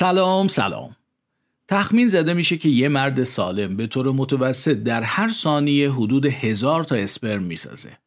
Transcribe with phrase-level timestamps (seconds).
[0.00, 0.96] سلام سلام
[1.68, 6.84] تخمین زده میشه که یه مرد سالم به طور متوسط در هر ثانیه حدود هزار
[6.84, 7.98] تا اسپرم می‌سازه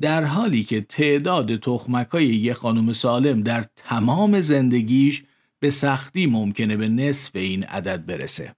[0.00, 5.22] در حالی که تعداد تخمکای یه خانم سالم در تمام زندگیش
[5.60, 8.54] به سختی ممکنه به نصف این عدد برسه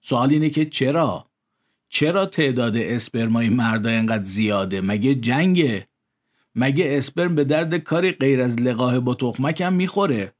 [0.00, 1.26] سوال اینه که چرا؟
[1.88, 5.88] چرا تعداد اسپرمای مردا اینقدر زیاده؟ مگه جنگه؟
[6.54, 10.37] مگه اسپرم به درد کاری غیر از لقاه با تخمک هم می‌خوره؟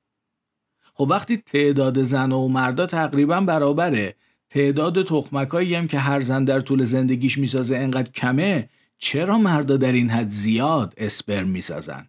[0.98, 4.14] خب وقتی تعداد زن و مردا تقریبا برابره
[4.50, 8.68] تعداد تخمکایی هم که هر زن در طول زندگیش می‌سازه انقدر کمه
[8.98, 12.08] چرا مردا در این حد زیاد اسپرم می‌سازن؟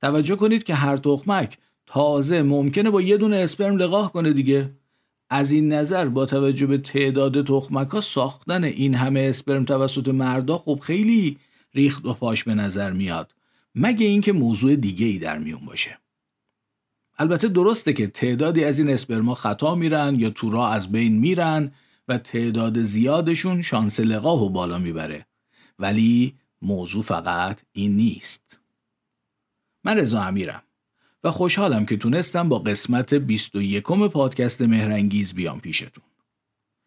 [0.00, 4.70] توجه کنید که هر تخمک تازه ممکنه با یه دونه اسپرم لقاح کنه دیگه.
[5.30, 10.80] از این نظر با توجه به تعداد تخمک ساختن این همه اسپرم توسط مردا خب
[10.82, 11.38] خیلی
[11.74, 13.34] ریخت و پاش به نظر میاد
[13.74, 15.98] مگه اینکه موضوع دیگه ای در میون باشه.
[17.18, 21.72] البته درسته که تعدادی از این اسپرما خطا میرن یا تو راه از بین میرن
[22.08, 25.26] و تعداد زیادشون شانس لقاه و بالا می‌بره.
[25.78, 28.58] ولی موضوع فقط این نیست.
[29.84, 30.62] من رضا امیرم
[31.24, 36.04] و خوشحالم که تونستم با قسمت 21 پادکست مهرنگیز بیام پیشتون.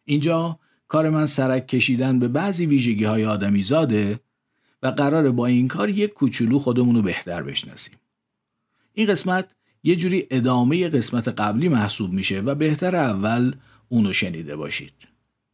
[0.05, 4.19] اینجا کار من سرک کشیدن به بعضی ویژگی های آدمی زاده
[4.83, 7.95] و قرار با این کار یک کوچولو خودمون رو بهتر بشناسیم.
[8.93, 13.55] این قسمت یه جوری ادامه قسمت قبلی محسوب میشه و بهتر اول
[13.89, 14.93] اونو شنیده باشید.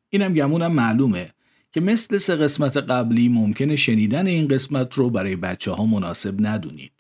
[0.09, 1.31] اینم گمونم معلومه
[1.71, 6.91] که مثل سه قسمت قبلی ممکنه شنیدن این قسمت رو برای بچه ها مناسب ندونید.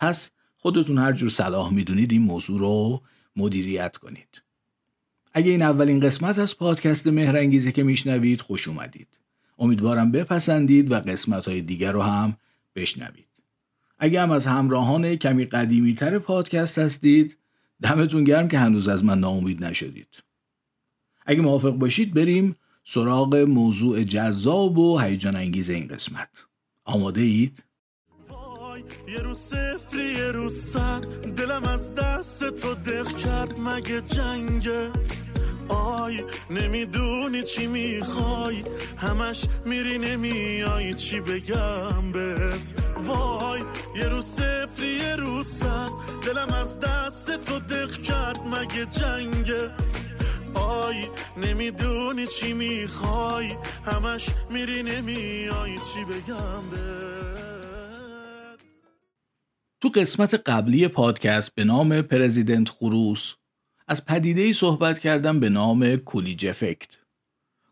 [0.00, 3.02] پس خودتون هر جور صلاح می‌دونید این موضوع رو
[3.36, 4.42] مدیریت کنید.
[5.32, 9.08] اگه این اولین قسمت از پادکست مهرنگیزه که میشنوید خوش اومدید.
[9.58, 12.36] امیدوارم بپسندید و قسمت های دیگر رو هم
[12.76, 13.31] بشنوید.
[14.02, 17.36] اگه هم از همراهان کمی قدیمی تر پادکست هستید
[17.82, 20.08] دمتون گرم که هنوز از من ناامید نشدید.
[21.26, 26.28] اگه موافق باشید بریم سراغ موضوع جذاب و هیجان انگیز این قسمت.
[26.84, 27.62] آماده اید؟
[29.08, 31.00] یه رو سفری یه رو سر
[31.36, 34.90] دلم از دست تو دق کرد مگه جنگه؟
[35.68, 38.64] آی نمی‌دونی چی می‌خوای.
[38.96, 42.74] همش میری نمیای چی بگم بهت؟
[43.04, 43.60] وای
[43.96, 45.88] یه رو سفری یه رو سر
[46.26, 49.70] دلم از دست تو دق کرد مگه جنگه
[50.54, 51.06] آی
[51.36, 53.52] نمی‌دونی چی می‌خوای.
[53.84, 56.82] همش میری نمیای چی بگم بهت؟
[59.80, 63.34] تو قسمت قبلی پادکست به نام پرزیدنت خروس
[63.92, 66.88] از پدیده‌ای صحبت کردم به نام Coolidge effect.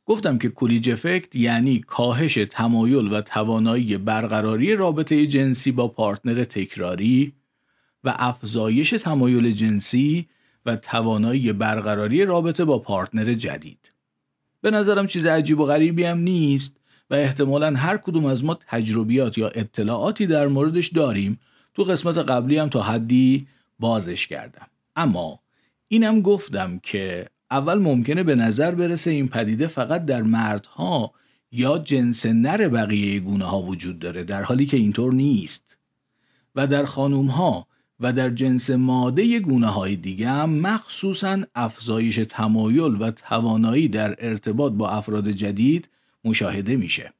[0.06, 7.32] گفتم که Coolidge effect یعنی کاهش تمایل و توانایی برقراری رابطه جنسی با partner تکراری
[8.04, 10.28] و افزایش تمایل جنسی
[10.66, 13.92] و توانایی برقراری رابطه با partner جدید.
[14.60, 16.76] به نظرم چیز عجیب و غریبی هم نیست
[17.10, 21.40] و احتمالا هر کدوم از ما تجربیات یا اطلاعاتی در موردش داریم
[21.74, 23.46] تو قسمت قبلی هم تا حدی
[23.78, 24.66] بازش کردم
[24.96, 25.40] اما
[25.92, 31.12] اینم گفتم که اول ممکنه به نظر برسه این پدیده فقط در مردها
[31.52, 35.76] یا جنس نر بقیه گونه ها وجود داره در حالی که اینطور نیست.
[36.54, 37.66] و در خانوم ها
[38.00, 44.72] و در جنس ماده گونه های دیگه هم مخصوصا افزایش تمایل و توانایی در ارتباط
[44.72, 45.88] با افراد جدید
[46.24, 47.12] مشاهده میشه.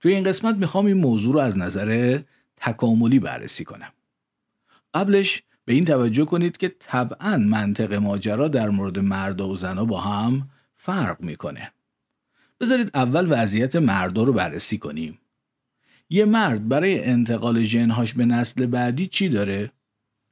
[0.00, 2.20] توی این قسمت می‌خوام این موضوع رو از نظر
[2.56, 3.92] تکاملی بررسی کنم.
[4.94, 10.00] قبلش به این توجه کنید که طبعا منطق ماجرا در مورد مرد و زنها با
[10.00, 11.72] هم فرق می‌کنه.
[12.60, 15.18] بذارید اول وضعیت مردا رو بررسی کنیم.
[16.10, 19.72] یه مرد برای انتقال ژنهاش به نسل بعدی چی داره؟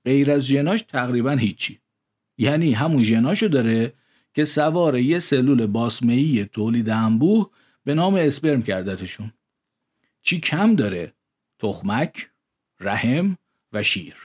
[0.05, 1.79] غیر از ژناش تقریبا هیچی.
[2.39, 3.93] یعنی همون ژناشو داره
[4.35, 7.51] که سوار یه سلول باسمه‌ای تولید انبوه
[7.85, 9.33] به نام اسپرم کردتشون.
[10.23, 11.13] چی کم داره؟
[11.59, 12.31] تخمک،
[12.81, 13.39] رحم
[13.73, 14.17] و شیر.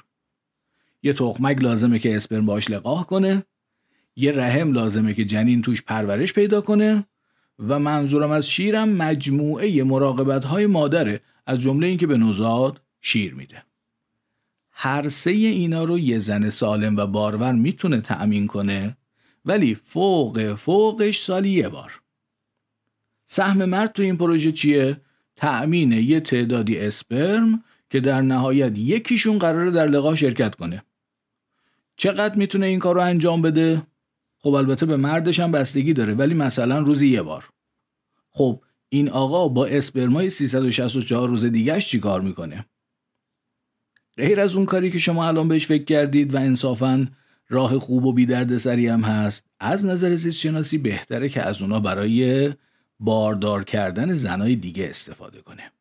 [1.04, 3.46] یه تخمک لازمه که اسپرم باش لقاح کنه.
[4.16, 7.06] یه رحم لازمه که جنین توش پرورش پیدا کنه.
[7.60, 13.64] و منظورم از شیرم مجموعه مراقبت های مادره از جمله اینکه به نوزاد شیر میده.
[14.72, 18.98] هر سه اینا رو یه زن سالم و بارور می‌تونه تأمین کنه
[19.46, 22.02] ولی فوق فوقش سالی یه بار.
[23.26, 25.02] سهم مرد تو این پروژه چیه؟
[25.36, 30.84] تأمین یه تعدادی اسپرم که در نهایت یکیشون قراره در لقاح شرکت کنه.
[31.96, 33.82] چقدر می‌تونه این کار رو انجام بده؟
[34.38, 37.50] خب البته به مردش هم بستگی داره ولی مثلا روزی یه بار
[38.32, 42.66] خب این آقا با اسپرمای 364 روز دیگهش چی کار می‌کنه؟
[44.18, 47.08] غیر از اون کاری که شما الان بهش فکر کردید و انصافا
[47.50, 51.80] راه خوب و بی سری هم هست از نظر زیست شناسی بهتره که از اونا
[51.80, 52.52] برای
[53.00, 55.72] باردار کردن زنای دیگه استفاده کنه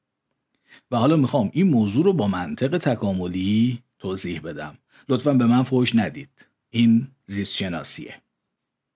[0.90, 4.78] و حالا می‌خوام این موضوع رو با منطق تکاملی توضیح بدم
[5.10, 6.30] لطفا به من فوش ندید.
[6.70, 8.14] این زیست شناسیه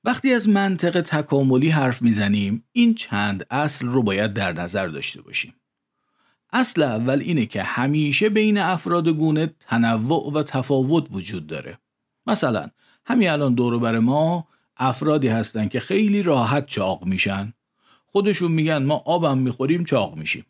[0.04, 5.54] وقتی از منطق تکاملی حرف می‌زنیم این چند اصل رو باید در نظر داشته باشیم.
[6.52, 11.78] اصل اول اینه که همیشه بین افراد گونه تنوع و تفاوت وجود داره.
[12.26, 12.70] مثلا
[13.06, 17.52] همین الان دور بر ما افرادی هستن که خیلی راحت چاق میشن.
[18.06, 20.46] خودشون میگن ما آبم می‌خوریم چاق میشیم.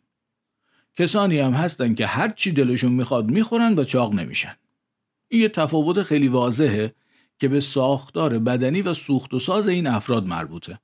[0.97, 4.55] کسانی هم هستن که هر چی دلشون می‌خواد می‌خورن و چاق نمیشن.
[5.27, 6.95] این یه تفاوت خیلی واضحه
[7.39, 10.79] که به ساختار بدنی و سوخت و ساز این افراد مربوطه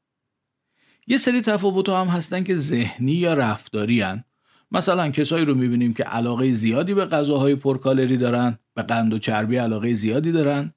[1.08, 4.24] یه سری تفاوت هم هستن که ذهنی یا رفتاری هن.
[4.72, 9.58] مثلا کسایی رو می‌بینیم که علاقه زیادی به غذاهای پرکالری دارن به قند و چربی
[9.58, 10.74] علاقه زیادی دارن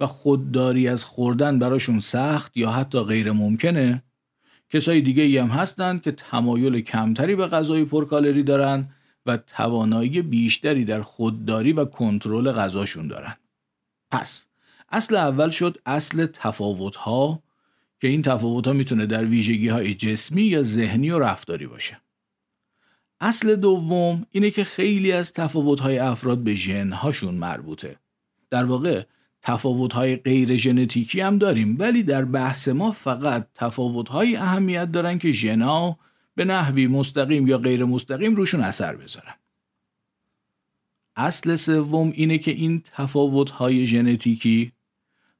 [0.00, 4.02] و خودداری از خوردن براشون سخت یا حتی غیر ممکنه
[4.70, 8.88] کسای دیگه ای هم هستن که تمایل کمتری به غذای پرکالری دارن
[9.26, 13.36] و توانایی بیشتری در خودداری و کنترل غذاشون دارن.
[14.10, 14.46] پس
[14.88, 17.42] اصل اول شد اصل تفاوت ها
[18.00, 22.00] که این تفاوت ها می‌تونه در ویژگی های جسمی یا ذهنی و رفتاری باشه.
[23.20, 27.96] اصل دوم اینه که خیلی از تفاوت های افراد به ژن هاشون مربوطه.
[28.50, 29.02] در واقع
[29.42, 35.18] تفاوت های غیر ژنتیکی هم داریم ولی در بحث ما فقط تفاوت های اهمیت دارن
[35.18, 35.98] که ژنا
[36.38, 39.34] به نحوی مستقیم یا غیر مستقیم روشون اثر بذارن.
[41.16, 44.72] اصل سوم اینه که این تفاوت های ژنتیکی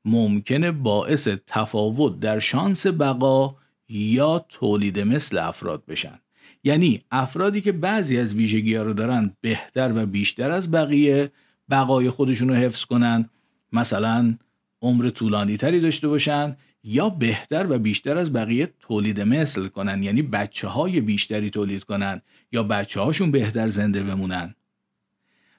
[0.05, 3.57] ممکنه باعث تفاوت در شانس بقا
[3.89, 6.19] یا تولید مثل افراد بشن.
[6.65, 11.33] یعنی افرادی که بعضی از ویژگی ها رو دارن بهتر و بیشتر از بقیه
[11.71, 13.31] بقای خودشون رو حفظ کنن
[13.73, 14.35] مثلا
[14.83, 20.23] عمر طولانی تری داشته باشن یا بهتر و بیشتر از بقیه تولید مثل کنن یعنی
[20.23, 22.23] بچه های بیشتری تولید کنن
[22.53, 24.55] یا بچه هاشون بهتر زنده بمونن؟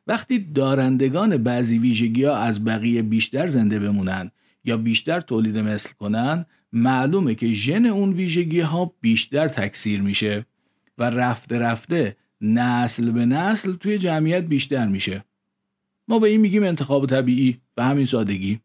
[0.07, 4.31] وقتی دارندگان بعضی ویژگی ها از بقیه بیشتر زنده بمونن
[4.65, 10.45] یا بیشتر تولید مثل کنن معلومه که ژن اون ویژگی ها بیشتر تکثیر میشه
[10.97, 15.25] و رفته رفته نسل به نسل توی جمعیت بیشتر میشه.
[16.07, 18.59] ما به این میگیم انتخاب طبیعی به همین سادگی.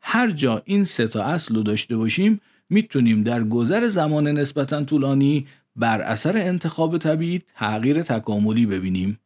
[0.00, 5.46] هر جا این سه تا اصل رو داشته باشیم می‌تونیم در گذر زمان نسبتا طولانی
[5.76, 9.18] بر اثر انتخاب طبیعی تغییر تکاملی ببینیم.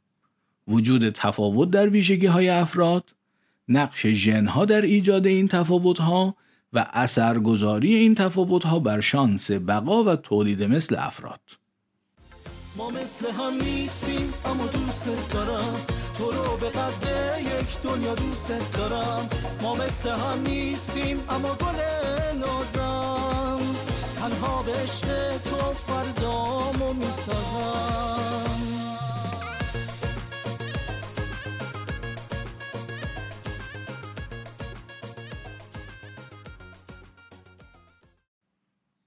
[0.68, 3.04] وجود تفاوت در ویژگی های افراد
[3.68, 6.36] نقش ژنها در ایجاد این تفاوت ها
[6.72, 11.40] و اثرگذاری این تفاوت ها بر شانس بقا و تولید مثل افراد.
[12.76, 15.93] ما مثل هم نیستیم اما دوست دارم.
[16.64, 19.28] به قدر یک دنیا دوست دارم.
[19.62, 21.80] ما مثل هم نیستیم اما گل
[22.40, 23.60] نازم.
[24.18, 28.60] تنها به عشق تو فردامو می‌سازم.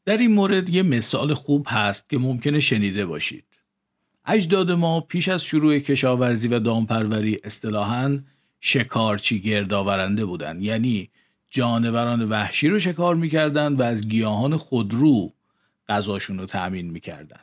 [0.05, 3.56] در این مورد یه مثال خوب هست که ممکنه شنیده باشید.
[4.29, 8.19] اجداد ما پیش از شروع کشاورزی و دامپروری اصطلاحاً
[8.61, 10.61] شکارچی گردآورنده بودند.
[10.61, 11.09] یعنی
[11.49, 15.33] جانوران وحشی رو شکار می‌کردن و از گیاهان خودرو
[15.89, 17.39] غذاشون رو تأمین می‌کردن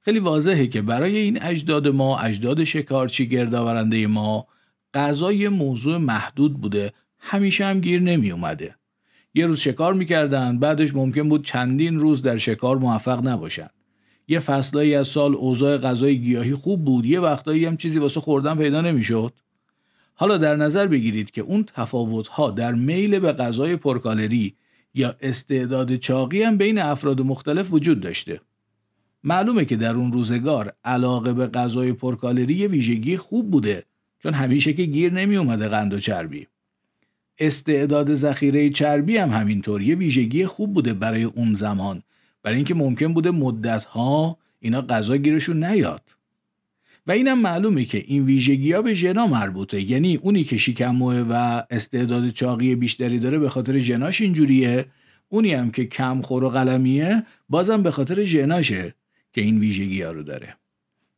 [0.00, 4.46] خیلی واضحه که برای این اجداد ما اجداد شکارچی گردآورنده ما
[4.94, 6.92] غذای موضوع محدود بوده.
[7.18, 8.74] همیشه هم گیر نمی اومده
[9.34, 13.68] یه روز شکار می‌کردن بعدش ممکن بود چندین روز در شکار موفق نباشن
[14.28, 18.56] یه فصلایی از سال اوضاع غذای گیاهی خوب بود یه وقتایی هم چیزی واسه خوردن
[18.56, 19.32] پیدا نمی‌شد.
[20.14, 24.54] حالا در نظر بگیرید که اون تفاوت‌ها در میل به غذای پرکالری
[24.94, 28.40] یا استعداد چاقی هم بین افراد مختلف وجود داشته.
[29.24, 33.84] معلومه که در اون روزگار علاقه به غذای پرکالری یه ویژگی خوب بوده
[34.22, 36.46] چون همیشه که گیر نمی اومده قند و چربی.
[37.38, 42.02] استعداد ذخیره چربی هم همینطور یه ویژگی خوب بوده برای اون زمان.
[42.46, 46.02] برای اینکه ممکن بوده مدت ها اینا غذا گیرشون نیاد.
[47.06, 49.80] و اینم معلومه که این ویژگی ها به ژنا مربوطه.
[49.80, 54.86] یعنی اونی که شکموه و استعداد چاقی بیشتری داره به خاطر ژناش اینجوریه.
[55.28, 58.94] اونی هم که کم خور و قلمیه بازم به خاطر ژناشه
[59.32, 60.56] که این ویژگی ها رو داره.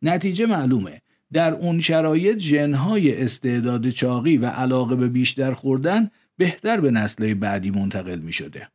[0.02, 1.02] نتیجه معلومه.
[1.32, 7.70] در اون شرایط ژنهای استعداد چاقی و علاقه به بیشتر خوردن بهتر به نسل بعدی
[7.70, 8.68] منتقل می شده.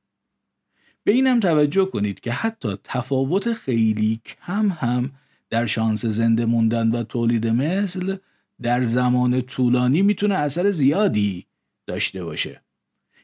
[1.04, 5.12] به اینم توجه کنید که حتی تفاوت خیلی کم هم
[5.50, 8.18] در شانس زنده موندن و تولید مثل
[8.62, 11.46] در زمان طولانی می‌تونه اثر زیادی
[11.88, 12.62] داشته باشه.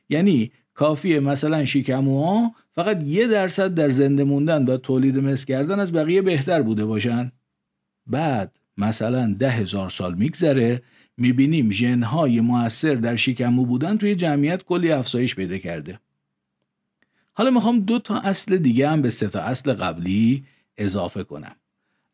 [0.09, 5.91] یعنی کافیه مثلا شیکموها فقط یه درصد در زنده موندن و تولید مثل کردن از
[5.91, 7.31] بقیه بهتر بوده باشن
[8.07, 10.81] بعد مثلا ده هزار سال میگذره
[11.17, 15.99] می‌بینیم ژنهای موثر در شیکمو بودن توی جمعیت کلی افزایش پیدا کرده
[17.39, 20.43] حالا می‌خوام دو تا اصل دیگه هم به سه تا اصل قبلی
[20.77, 21.55] اضافه کنم.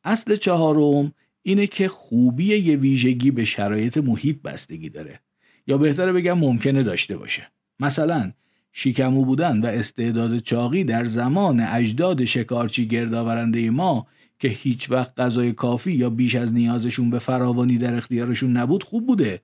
[0.03, 5.19] اصل چهارم اینه که خوبی یه ویژگی به شرایط محیط بستگی داره.
[5.67, 7.51] یا بهتره بگم ممکنه داشته باشه.
[7.79, 8.31] مثلا
[8.71, 14.07] شیکمو بودن و استعداد چاقی در زمان اجداد شکارچی گردآورنده ما
[14.39, 19.07] که هیچ وقت غذای کافی یا بیش از نیازشون به فراوانی در اختیارشون نبود خوب
[19.07, 19.41] بوده.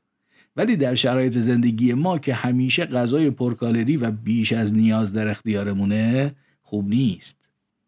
[0.56, 6.36] ولی در شرایط زندگی ما که همیشه غذای پرکالری و بیش از نیاز در اختیارمونه
[6.62, 7.38] خوب نیست.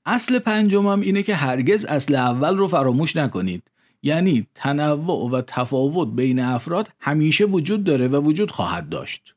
[0.06, 3.64] اصل پنجمم اینه که هرگز اصل اول رو فراموش نکنید.
[4.04, 9.36] یعنی تنوع و تفاوت بین افراد همیشه وجود داره و وجود خواهد داشت.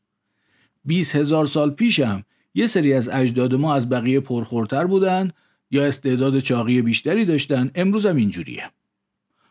[0.85, 5.31] 20 هزار سال پیشم یه سری از اجداد ما از بقیه پرخورتر بودن
[5.71, 7.71] یا استعداد چاقی بیشتری داشتن.
[7.75, 8.71] امروز هم اینجوریه.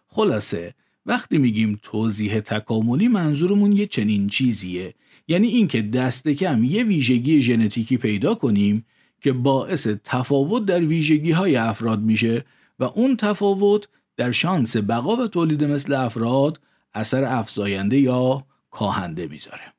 [0.07, 0.73] خلاصه
[1.05, 4.93] وقتی میگیم توضیح تکاملی منظورمون یه چنین چیزیه.
[5.27, 8.85] یعنی اینکه دست کم یه ویژگی ژنتیکی پیدا کنیم
[9.21, 12.45] که باعث تفاوت در ویژگی های افراد میشه
[12.79, 16.59] و اون تفاوت در شانس بقا و تولید مثل افراد
[16.93, 19.73] اثر افزاینده یا کاهنده می‌ذاره.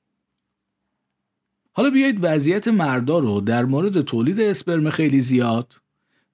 [1.73, 5.75] حالا بیایید وضعیت مردا رو در مورد تولید اسپرم خیلی زیاد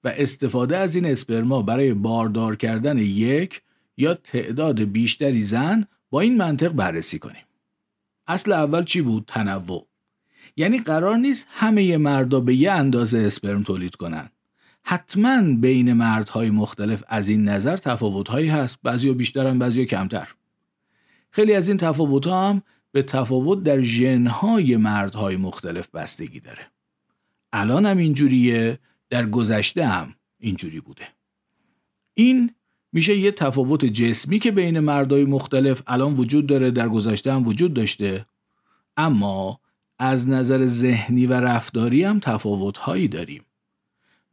[0.03, 3.61] و استفاده از این اسپرما برای باردار کردن یک
[3.97, 7.43] یا تعداد بیشتری زن با این منطق بررسی کنیم.
[8.27, 9.87] اصل اول چی بود؟ تنوع.
[10.55, 14.29] یعنی قرار نیست همه مردا به یه اندازه اسپرم تولید کنن.
[14.83, 20.27] حتما بین مردهای مختلف از این نظر تفاوتهایی هست بعضی بیشترن بعضی کمتر.
[21.31, 26.67] خیلی از این تفاوت هم به تفاوت در ژنهای مردهای مختلف بستگی داره.
[27.53, 31.07] الان هم اینجوریه در گذشته هم اینجوری بوده.
[32.13, 32.51] این
[32.93, 37.73] میشه یه تفاوت جسمی که بین مردای مختلف الان وجود داره در گذشته هم وجود
[37.73, 38.25] داشته.
[38.97, 39.59] اما
[39.99, 43.45] از نظر ذهنی و رفتاری هم تفاوت هایی داریم.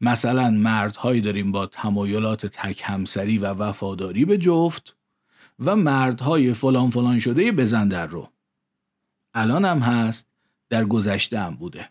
[0.00, 4.96] مثلا مردهایی داریم با تمایلات تک همسری و وفاداری به جفت
[5.58, 8.28] و مردهای فلان فلان شده بزن در رو.
[9.34, 10.26] الان هم هست
[10.68, 11.88] در گذشته هم بوده.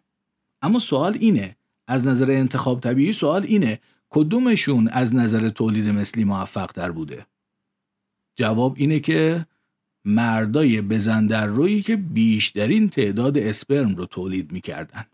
[0.61, 1.55] اما سوال اینه
[1.87, 7.25] از نظر انتخاب طبیعی سوال اینه کدومشون از نظر تولید مثلی موفق تر بوده؟
[8.35, 9.45] جواب اینه که
[10.05, 15.05] مردای بزن در روی که بیشترین تعداد اسپرم رو تولید می‌کردن.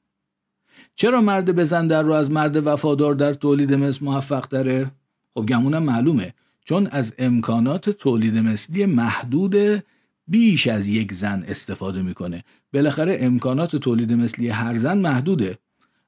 [0.95, 4.91] چرا مرد بزن در رو از مرد وفادار در تولید مثل موفق تره؟
[5.33, 6.33] خب گمونم معلومه
[6.65, 9.83] چون از امکانات تولید مثلی محدود
[10.27, 15.57] بیش از یک زن استفاده می‌کنه بالاخره امکانات تولید مثلی هر زن محدوده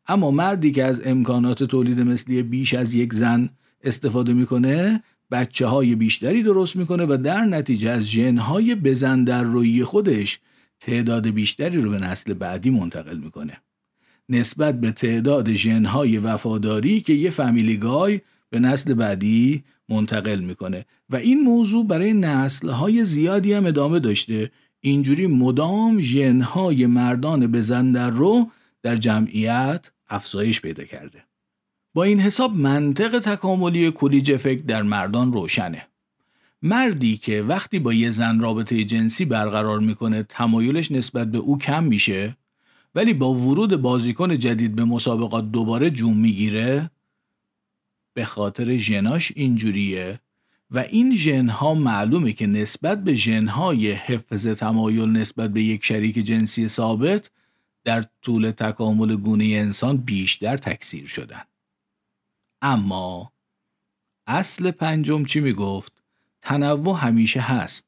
[0.08, 3.50] اما مردی که از امکانات تولید مثلی بیش از یک زن
[3.84, 9.84] استفاده می‌کنه بچه های بیشتری درست می‌کنه و در نتیجه از ژنهای بزن در روی
[9.84, 10.40] خودش
[10.80, 13.62] تعداد بیشتری رو به نسل بعدی منتقل می‌کنه.
[14.30, 20.86] نسبت به تعداد ژنهای وفاداری که یه فامیلی گای به نسل بعدی منتقل می‌کنه.
[21.10, 24.52] و این موضوع برای نسلهای زیادی هم ادامه داشته.
[24.82, 28.52] اینجوری مدام ژنهای مردان بزن در رو
[28.84, 31.24] در جمعیت افزایش پیدا کرده.
[31.94, 35.88] با این حساب منطق تکاملی کولیج افکت در مردان روشنه.
[36.62, 41.84] مردی که وقتی با یه زن رابطه جنسی برقرار می‌کنه تمایلش نسبت به او کم
[41.84, 42.38] میشه
[42.96, 46.92] ولی با ورود بازیکن جدید به مسابقات دوباره جون می‌گیره
[48.14, 50.20] به خاطر ژناش اینجوریه
[50.72, 56.68] و این ژنها معلومه که نسبت به ژنهای حفظ تمایل نسبت به یک شریک جنسی
[56.68, 57.30] ثابت
[57.88, 61.42] در طول تکامل گونه انسان بیشتر تکثیر شدن.
[62.62, 63.32] اما
[64.28, 65.94] اصل پنجم چی می‌گفت؟
[66.42, 67.86] تنوع همیشه هست.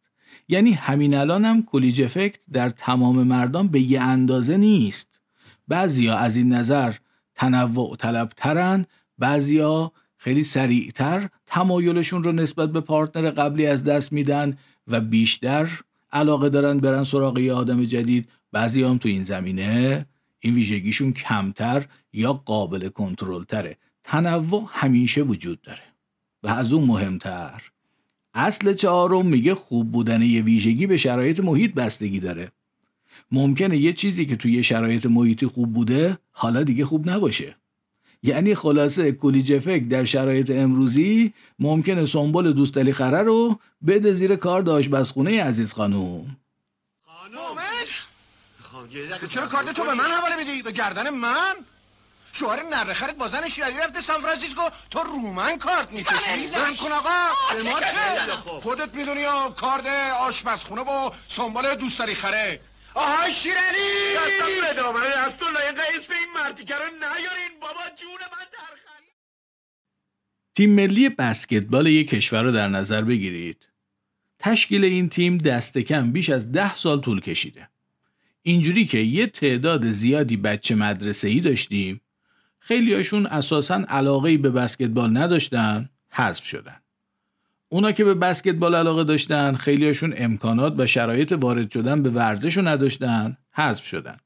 [0.48, 5.20] یعنی همین الان هم کلیج افکت در تمام مردان به یه اندازه نیست.
[5.68, 6.94] بعضیا از این نظر
[7.36, 8.86] تنوع طلبترن
[9.18, 15.70] بعضیا خیلی سریعتر تمایلشون رو نسبت به پارتنر قبلی از دست میدن و بیشتر
[16.12, 20.06] علاقه دارن برن سراغ یه آدم جدید بعضی هم تو این زمینه
[20.40, 25.84] این ویژگیشون کمتر یا قابل کنترل تره تنوع همیشه وجود داره.
[26.44, 27.62] و از اون مهمتر.
[28.34, 32.52] اصل چهارم میگه خوب بودن یه ویژگی به شرایط محیط بستگی داره.
[33.32, 37.56] ممکنه یه چیزی که توی شرایط محیطی خوب بوده حالا دیگه خوب نباشه.
[38.24, 44.62] یعنی خلاصه کلیج افکت در شرایط امروزی ممکنه سنبول دوستالی خره رو بده زیر کار
[44.62, 46.38] داشت بسخونه عزیز خانوم
[47.06, 47.69] خانوم
[49.30, 51.56] چرا کارت تو به من حواله میدی؟ به گردن من؟
[52.34, 56.92] شوهر نره خرید با زن شیعی رفته سان فرانسیسکو تو رومن کارت می‌کشی؟ برم کن
[56.92, 57.10] آقا.
[57.56, 59.88] به ما چه؟ خودت می‌دونی یا کارد
[60.20, 62.62] آشپزخونه و سنبال دوست داری خره.
[62.94, 67.60] آهای شیرنی دستم به دامنه از تو لایقه اسم این مرتیکه رو نیارین.
[67.62, 69.16] بابا جون من در خرید
[70.56, 73.70] تیم ملی بسکتبال یک کشور رو در نظر بگیرید.
[74.40, 77.70] تشکیل این تیم دست کم بیش از ده سال طول کشیده.
[78.42, 82.02] اینجوری که یه تعداد زیادی بچه مدرسه ای داشتیم
[82.60, 86.76] خیلی هاشون اساسا علاقه به بسکتبال نداشتن حذف شدن.
[87.70, 92.58] اونا که به بسکتبال علاقه داشتن خیلی هاشون امکانات و شرایط وارد شدن به ورزش
[92.58, 94.18] رو نداشتن حذف شدن.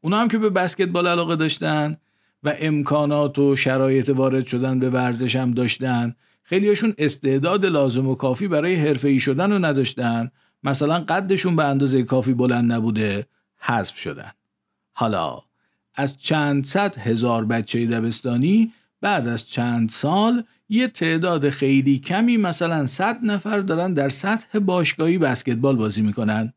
[0.00, 1.96] اونا هم که به بسکتبال علاقه داشتن
[2.42, 8.14] و امکانات و شرایط وارد شدن به ورزش هم داشتن خیلی هاشون استعداد لازم و
[8.14, 10.30] کافی برای حرفه‌ای شدن رو نداشتن.
[10.62, 13.26] مثلا قدشون به اندازه کافی بلند نبوده
[13.64, 14.32] حذف شدن.
[14.92, 15.38] حالا
[15.94, 22.86] از چند صد هزار بچه دبستانی بعد از چند سال یه تعداد خیلی کمی مثلا
[22.86, 26.52] صد نفر دارن در سطح باشگاهی بسکتبال بازی می‌کنن.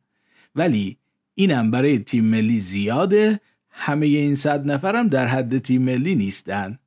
[0.55, 0.97] ولی
[1.35, 6.79] اینم برای تیم ملی زیاده همه این صد نفرم در حد تیم ملی نیستن.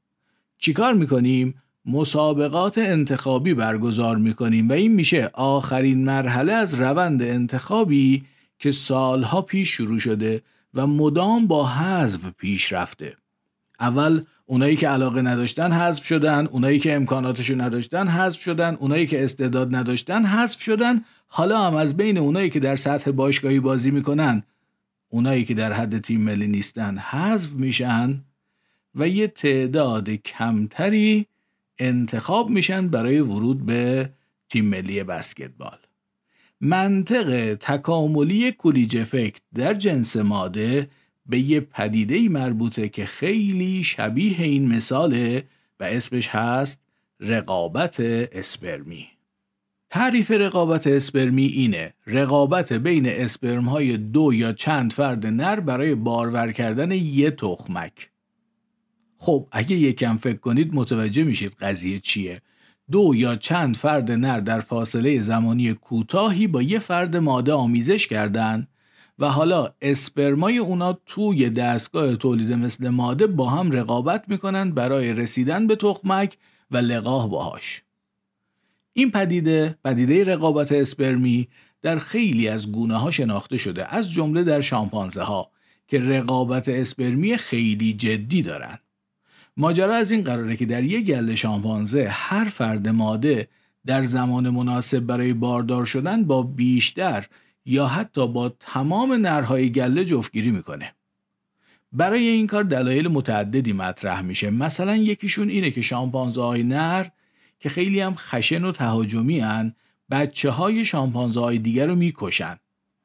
[0.59, 8.25] چیکار می‌کنیم؟ مسابقات انتخابی برگزار می‌کنیم و این میشه آخرین مرحله از روند انتخابی
[8.61, 10.43] که سالها پیش شروع شده
[10.75, 13.17] و مدام با حذف پیش رفته.
[13.81, 19.25] اول اونایی که علاقه نداشتن حذف شدن اونایی که امکاناتشو نداشتن حذف شدن اونایی که
[19.25, 21.05] استعداد نداشتن حذف شدن.
[21.27, 24.43] حالا هم از بین اونایی که در سطح باشگاهی بازی می‌کنن
[25.09, 28.25] اونایی که در حد تیم ملی نیستن حذف میشن
[28.95, 31.27] و یه تعداد کمتری
[31.79, 34.11] انتخاب میشن برای ورود به
[34.49, 35.79] تیم ملی بسکتبال.
[36.61, 40.91] منطق تکاملی کولیج افکت در جنس ماده
[41.27, 45.45] به یه پدیده مربوطه که خیلی شبیه این مثاله
[45.81, 46.81] و اسمش هست
[47.21, 49.09] رقابت اسپرمی.
[49.91, 51.95] تعریف رقابت اسپرمی اینه.
[52.07, 58.11] رقابت بین اسپرم های دو یا چند فرد نر برای بارور کردن یه تخمک.
[59.17, 62.43] خب اگه یکم فکر کنید متوجه میشید قضیه چیه.
[62.91, 68.69] دو یا چند فرد نر در فاصله زمانی کوتاهی با یه فرد ماده آمیزش کردند
[69.19, 75.67] و حالا اسپرمای اونا توی دستگاه تولید مثل ماده با هم رقابت می‌کنن برای رسیدن
[75.67, 76.37] به تخمک
[76.71, 77.83] و لقاه باهاش.
[78.93, 81.49] این پدیده پدیده رقابت اسپرمی
[81.83, 85.51] در خیلی از گونه ها شناخته شده از جمله در شامپانزه ها
[85.89, 88.79] که رقابت اسپرمی خیلی جدی دارن.
[89.61, 93.49] ماجرا از این قراره که در یک گله شامپانزه هر فرد ماده
[93.87, 97.27] در زمان مناسب برای باردار شدن با بیشتر
[97.65, 100.95] یا حتی با تمام نرهای گله جفتگیری می‌کنه.
[101.93, 104.51] برای این کار دلایل متعددی مطرح میشه.
[104.51, 107.07] مثلا یکیشون اینه که شامپانزه های نر
[107.59, 109.75] که خیلی هم خشن و تهاجمی هن
[110.11, 112.57] بچه های شامپانزه های دیگر رو می‌کشن.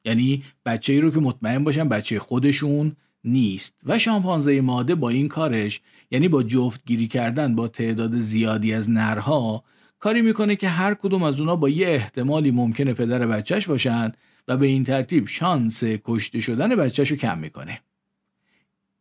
[0.05, 3.75] یعنی بچه ای رو که مطمئن باشن بچه خودشون نیست.
[3.85, 9.63] و شامپانزه ماده با این کارش یعنی با جفتگیری کردن با تعداد زیادی از نرها
[9.99, 14.11] کاری می‌کنه که هر کدوم از اونا با یه احتمالی ممکنه پدر بچهش باشن
[14.47, 17.81] و به این ترتیب شانس کشته شدن بچهش رو کم می‌کنه.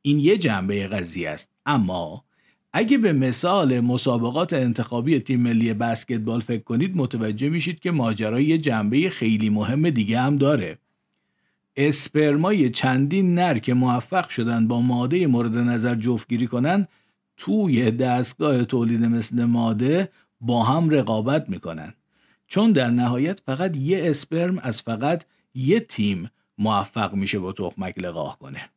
[0.02, 1.50] این یه جنبه قضیه است.
[1.66, 2.24] اما
[2.72, 8.58] اگه به مثال مسابقات انتخابی تیم ملی بسکتبال فکر کنید متوجه میشید که ماجرا یه
[8.58, 10.78] جنبه خیلی مهم دیگه هم داره.
[11.76, 16.88] اسپرمای چندین نر که موفق شدن با ماده مورد نظر جفتگیری کنن
[17.36, 20.08] توی دستگاه تولید مثل ماده
[20.40, 21.94] با هم رقابت می‌کنن.
[22.46, 28.38] چون در نهایت فقط یه اسپرم از فقط یه تیم موفق میشه با تخمک لقاه
[28.38, 28.70] کنه.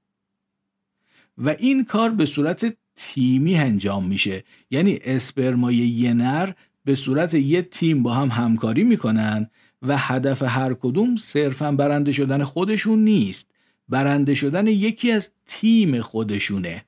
[1.37, 4.43] و این کار به صورت تیمی انجام میشه.
[4.71, 6.51] یعنی اسپرمای یه نر
[6.85, 9.49] به صورت یه تیم با هم همکاری می‌کنن
[9.81, 13.47] و هدف هر کدوم صرفا برنده شدن خودشون نیست.
[13.89, 16.85] برنده شدن یکی از تیم خودشونه.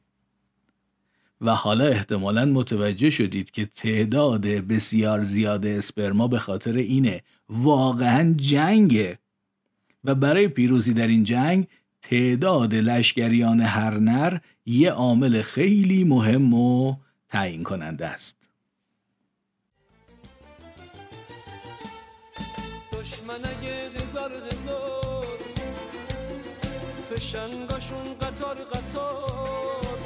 [1.41, 7.21] و حالا احتمالا متوجه شدید که تعداد بسیار زیاد اسپرما به خاطر اینه.
[7.49, 9.19] واقعا جنگه.
[10.03, 11.67] و برای پیروزی در این جنگ
[12.01, 16.95] تعداد لشکریان هر نر یه عامل خیلی مهم و
[17.29, 18.38] تعیین کننده است.
[27.09, 29.99] فشنگاشون قطار قطار.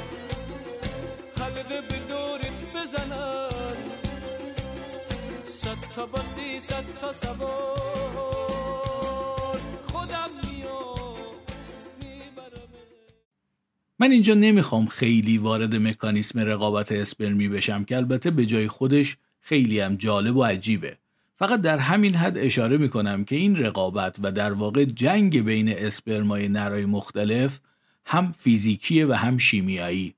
[1.40, 3.76] حلقه به دورت بزنن.
[5.44, 7.84] صد تا باسی صد تا سوار.
[9.82, 10.30] خودم
[13.98, 19.80] من اینجا نمی‌خوام خیلی وارد مکانیسم رقابت اسپرمی بشم که البته به جای خودش خیلی
[19.80, 20.98] هم جالب و عجیبه.
[21.44, 26.48] فقط در همین حد اشاره می‌کنم که این رقابت و در واقع جنگ بین اسپرمای
[26.48, 27.60] نرای مختلف
[28.04, 30.14] هم فیزیکیه و هم شیمیایی.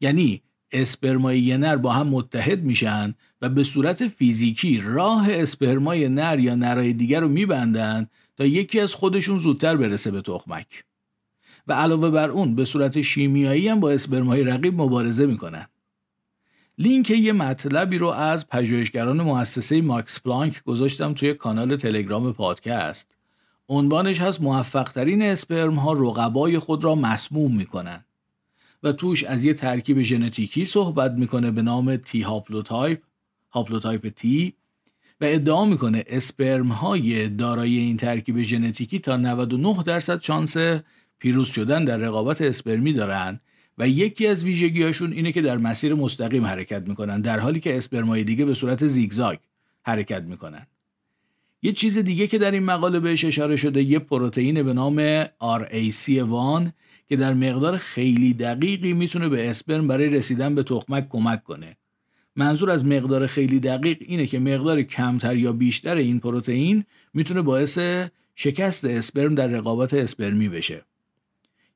[0.00, 6.38] یعنی اسپرمای یه نر با هم متحد میشن و به صورت فیزیکی راه اسپرمای نر
[6.38, 10.84] یا نرای دیگر رو میبندن تا یکی از خودشون زودتر برسه به تخمک.
[11.66, 15.66] و علاوه بر اون به صورت شیمیایی هم با اسپرمای رقیب مبارزه می‌کنن.
[16.80, 23.14] لینک یه مطلبی رو از پژوهشگران مؤسسه ماکس پلانک گذاشتم توی کانال تلگرام پادکست.
[23.68, 28.04] عنوانش هست موفقترین اسپرم ها رقبای خود را مسموم می‌کنن.
[28.82, 33.02] و توش از یه ترکیب ژنتیکی صحبت می‌کنه به نام t haplotype
[33.50, 34.54] haplotype t
[35.20, 40.56] و ادعا می‌کنه اسپرم های دارای این ترکیب ژنتیکی تا 99 درصد شانس
[41.18, 43.40] پیروز شدن در رقابت اسپرمی دارن.
[43.78, 48.24] و یکی از ویژگیهاشون اینه که در مسیر مستقیم حرکت می‌کنن در حالی که اسپرمای
[48.24, 49.38] دیگه به صورت زیگزاگ
[49.82, 50.66] حرکت می‌کنن.
[51.62, 56.72] یه چیز دیگه که در این مقاله بهش اشاره شده یه پروتئین به نام RAC1
[57.08, 61.76] که در مقدار خیلی دقیقی می‌تونه به اسپرم برای رسیدن به تخمک کمک کنه.
[62.36, 67.78] منظور از مقدار خیلی دقیق اینه که مقدار کمتر یا بیشتر این پروتئین می‌تونه باعث
[68.34, 70.84] شکست اسپرم در رقابت اسپرمی بشه.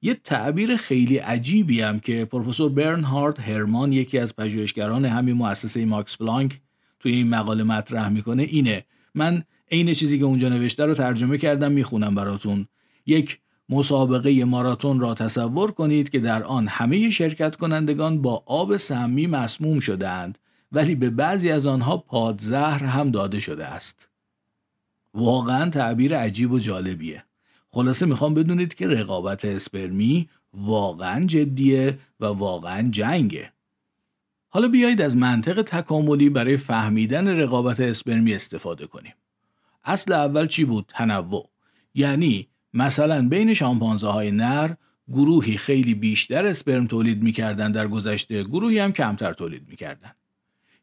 [0.02, 6.16] یه تعبیر خیلی عجیبی هم که پروفسور برنهارد هرمان یکی از پژوهشگران همین مؤسسه ماکس
[6.16, 6.60] پلانک
[7.00, 8.84] توی این مقاله مطرح می‌کنه اینه
[9.14, 12.66] من عین چیزی که اونجا نوشته رو ترجمه کردم می‌خونم براتون
[13.06, 13.38] یک
[13.68, 19.80] مسابقه ماراتون را تصور کنید که در آن همه شرکت کنندگان با آب سمی مسموم
[19.80, 20.38] شدهاند
[20.72, 24.08] ولی به بعضی از آنها پادزهر هم داده شده است.
[25.14, 27.24] واقعا تعبیر عجیب و جالبیه.
[27.74, 33.52] خلاصه می‌خوام بدونید که رقابت اسپرمی واقعا جدیه و واقعا جنگه.
[34.48, 39.14] حالا بیایید از منطق تکاملی برای فهمیدن رقابت اسپرمی استفاده کنیم.
[39.84, 41.48] اصل اول چی بود؟ تنوع.
[41.94, 44.74] یعنی مثلا بین شامپانزه های نر
[45.08, 50.10] گروهی خیلی بیشتر اسپرم تولید می‌کردن در گذشته گروهی هم کمتر تولید می‌کردن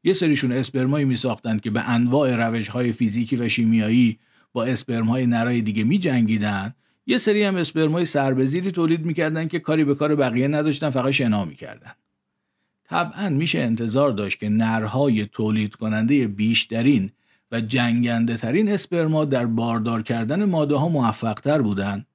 [0.04, 4.20] یه سریشون اسپرمایی می ساختن که به انواع روش های فیزیکی و شیمیایی
[4.54, 6.76] با اسپرم های نرای دیگه می جنگیدن
[7.10, 11.46] یه سری هم اسپرمای سربزیری تولید می‌کردن که کاری به کار بقیه نداشتن فقط شنا
[11.46, 11.92] می‌کردن.
[12.90, 17.12] طبعا میشه انتظار داشت که نرهای تولید کننده بیشترین
[17.52, 22.06] و جنگنده ترین اسپرما در باردار کردن ماده ها موفق تر بودن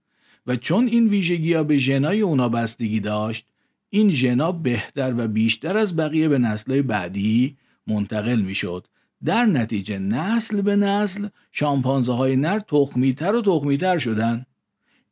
[0.47, 3.47] و چون این ویژگی ها به ژنای اونا بستگی داشت
[3.91, 8.87] این ژنا بهتر و بیشتر از بقیه به نسلهای بعدی منتقل می‌شد.
[9.25, 14.47] در نتیجه نسل به نسل شامپانزه های نر تخمیتر و تخمیتر شدن.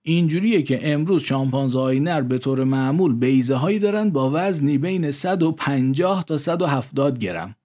[0.03, 6.25] اینجوریه که امروز شامپانزه نر به طور معمول بیزه هایی دارن با وزنی بین 150
[6.25, 7.57] تا 170 گرم.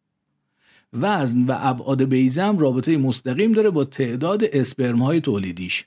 [0.94, 5.86] وزن و ابعاد بیزه هم رابطه مستقیم داره با تعداد اسپرم های تولیدیش.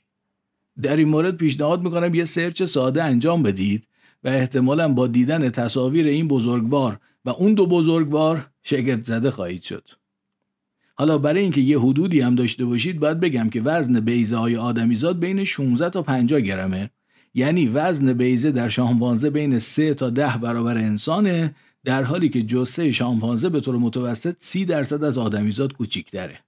[0.83, 3.87] در این مورد پیشنهاد می‌کنم یه سرچ ساده انجام بدید
[4.25, 10.00] و احتمالا با دیدن تصاویر این بزرگوار و اون دو بزرگوار شگفت زده خواهید شد.
[11.01, 15.19] حالا برای اینکه یه حدودی هم داشته باشید باید بگم که وزن بیزه های آدمیزاد
[15.19, 16.91] بین 16 تا 50 گرمه.
[17.35, 22.93] یعنی وزن بیزه در شامپانزه بین 3 تا 10 برابر انسانه در حالی که جسه
[22.93, 26.41] شامپانزه به طور متوسط 30 درصد از آدمیزاد کوچیکتره.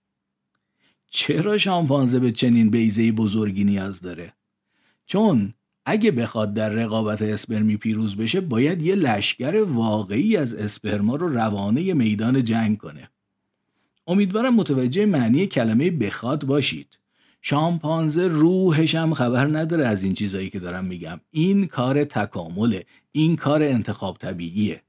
[1.10, 4.32] چرا شامپانزه به چنین بیزه بزرگی نیاز داره؟
[5.06, 11.28] چون اگه بخواد در رقابت اسپرمی پیروز بشه باید یه لشکر واقعی از اسپرما رو
[11.28, 13.11] روانه میدان جنگ کنه.
[14.06, 16.98] امیدوارم متوجه معنی کلمه بخواد باشید.
[17.42, 21.20] شامپانزه روحش هم خبر نداره از این چیزایی که دارم میگم.
[21.30, 22.84] این کار تکامله.
[23.12, 24.82] این کار انتخاب طبیعیه.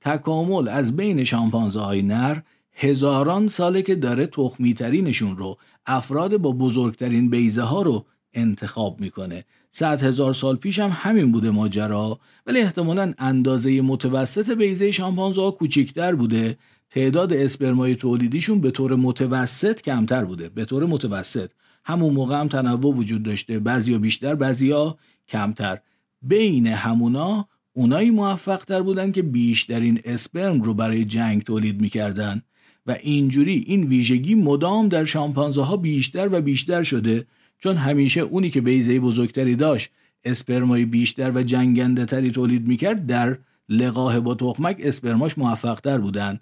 [0.00, 2.40] تکامل از بین شامپانزه های نر
[2.72, 9.44] هزاران ساله که داره تخمیترینشون رو افراد با بزرگترین بیزه ها رو انتخاب می‌کنه.
[9.70, 15.50] صد هزار سال پیش هم همین بوده ماجرا ولی احتمالا اندازه متوسط بیزه شامپانزه ها
[15.50, 16.56] کوچیکتر بوده.
[16.94, 20.48] تعداد اسپرمای تولیدیشون به طور متوسط کمتر بوده.
[20.48, 21.50] به طور متوسط.
[21.84, 23.58] همون موقع هم تنوع وجود داشته.
[23.58, 24.96] بعضیا بیشتر بعضیا
[25.28, 25.78] کمتر.
[26.22, 32.42] بین همونا اونایی موفق تر بودن که بیشترین اسپرم رو برای جنگ تولید می‌کردن.
[32.86, 37.26] و اینجوری این ویژگی مدام در شامپانزه ها بیشتر و بیشتر شده.
[37.58, 39.90] چون همیشه اونی که بیزه بزرگتری داشت
[40.24, 46.40] اسپرمای بیشتر و جنگنده تری تولید می‌کرد در لقاه با تخمک اسپرماش موفق تر بودن.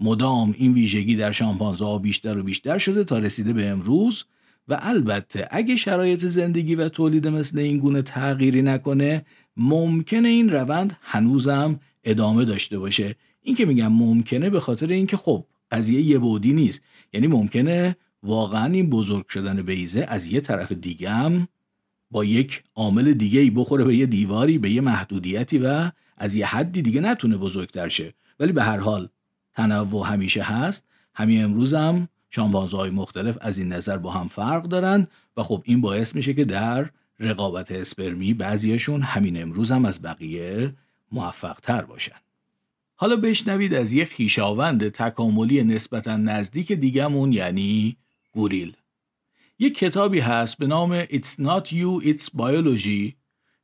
[0.00, 4.24] مدام این ویژگی در شامپانزه ها بیشتر و بیشتر شده تا رسیده به امروز
[4.68, 9.24] و البته اگه شرایط زندگی و تولید مثل این گونه تغییری نکنه
[9.56, 13.14] ممکنه این روند هنوزم ادامه داشته باشه.
[13.42, 16.82] این که میگم ممکنه به خاطر اینکه خب قضیه یه بودی نیست.
[17.12, 21.48] یعنی ممکنه واقعا این بزرگ شدن بیزه از یه طرف دیگه هم
[22.10, 26.46] با یک عامل دیگه ای بخوره به یه دیواری به یه محدودیتی و از یه
[26.46, 28.14] حدی دیگه نتونه بزرگتر شه.
[28.40, 29.08] ولی به هر حال
[29.54, 30.84] تنوع همیشه هست.
[31.14, 35.62] همین امروز هم شامپانزه های مختلف از این نظر با هم فرق دارن و خب
[35.64, 36.90] این باعث میشه که در
[37.20, 40.74] رقابت اسپرمی بعضیشون همین امروز هم از بقیه
[41.12, 42.16] موفق تر باشن.
[42.96, 47.96] حالا بشنوید از یه خیشاوند تکاملی نسبتا نزدیک دیگمون یعنی
[48.32, 48.76] گوریل.
[49.58, 53.12] یک کتابی هست به نام It's Not You, It's Biology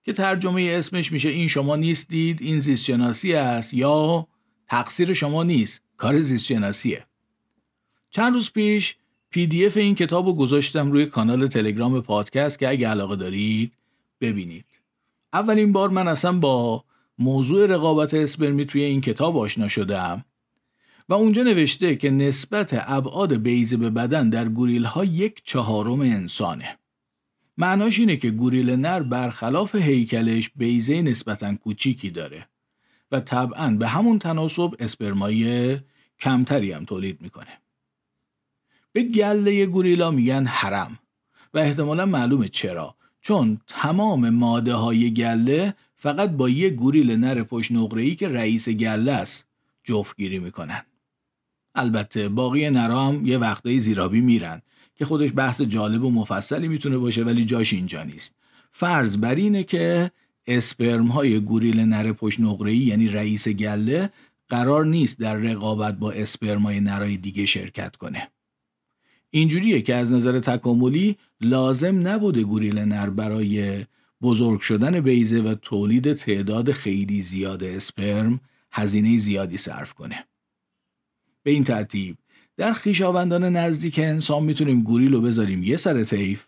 [0.02, 4.26] که ترجمه اسمش میشه این شما نیستید این زیست شناسی است یا
[4.70, 5.82] تقصیر شما نیست.
[5.96, 7.06] کار زیست شناسیه
[8.10, 8.96] چند روز پیش
[9.30, 13.72] PDF این کتاب رو گذاشتم روی کانال تلگرام پادکست که اگه علاقه دارید
[14.20, 14.64] ببینید.
[15.32, 16.84] اولین بار من اصلا با
[17.18, 20.24] موضوع رقابت اسپرمی توی این کتاب آشنا شدم
[21.08, 26.78] و اونجا نوشته که نسبت ابعاد بیضه به بدن در گوریل ها یک چهارم انسانه.
[27.58, 32.48] معناش اینه که گوریل نر برخلاف هیکلش بیضه نسبتا کوچیکی داره.
[33.12, 35.78] و طبعا به همون تناسب اسپرمایی
[36.20, 37.58] کمتری هم تولید می‌کنه.
[38.92, 40.98] به گله گوریلا میگن حرم
[41.54, 42.96] و احتمالا معلومه چرا.
[43.20, 49.12] چون تمام ماده های گله فقط با یه گوریل نر پشت ای که رئیس گله
[49.12, 49.46] است
[49.84, 50.82] جفتگیری می‌کنن.
[51.74, 54.62] البته باقی نرا هم یه وقتایی زیرابی میرن
[54.94, 58.34] که خودش بحث جالب و مفصلی می‌تونه باشه ولی جاش اینجا نیست.
[58.72, 60.10] فرض بر اینه که
[60.50, 64.10] اسپرم های گوریل نر پشت ای یعنی رئیس گله
[64.48, 68.28] قرار نیست در رقابت با اسپرم های نرای دیگه شرکت کنه
[69.30, 73.84] اینجوریه که از نظر تکاملی لازم نبوده گوریل نر برای
[74.22, 78.40] بزرگ شدن بیزه و تولید تعداد خیلی زیاد اسپرم
[78.72, 80.24] هزینه زیادی صرف کنه.
[81.42, 82.16] به این ترتیب
[82.56, 86.46] در خیشاوندان نزدیک انسان می‌تونیم گوریل رو بذاریم یه سر طیف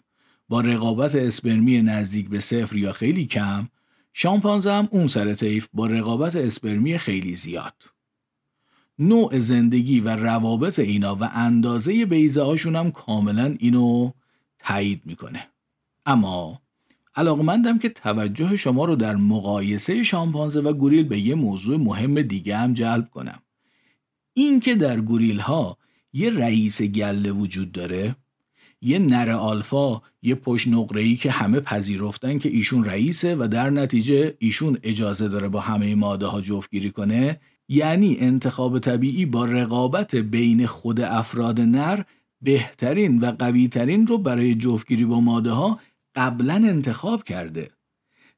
[0.48, 3.68] با رقابت اسپرمی نزدیک به صفر یا خیلی کم
[4.12, 7.74] شامپانزه هم اون سر طیف با رقابت اسپرمی خیلی زیاد.
[8.98, 14.10] نوع زندگی و روابط اینا و اندازه بیزه هاشون هم کاملا اینو
[14.58, 15.48] تایید می‌کنه.
[16.06, 16.62] اما
[17.14, 22.56] علاقمندم که توجه شما رو در مقایسه شامپانزه و گوریل به یه موضوع مهم دیگه
[22.56, 23.42] هم جلب کنم.
[24.34, 25.78] این که در گوریل ها
[26.12, 28.16] یه رئیس گله وجود داره
[28.82, 34.34] یه نر آلفا یه پشت نقره‌ای که همه پذیرفتن که ایشون رئیسه و در نتیجه
[34.38, 37.40] ایشون اجازه داره با همه ماده ها جفتگیری کنه.
[37.68, 42.02] یعنی انتخاب طبیعی با رقابت بین خود افراد نر
[42.42, 45.80] بهترین و قویترین رو برای جفتگیری با ماده ها
[46.14, 47.70] قبلا انتخاب کرده.